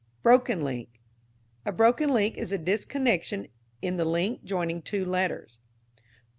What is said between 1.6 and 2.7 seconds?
A broken link is a